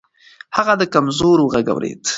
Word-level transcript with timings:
هغه 0.57 0.73
د 0.81 0.83
کمزورو 0.93 1.43
غږ 1.53 1.65
اورېده. 1.73 2.09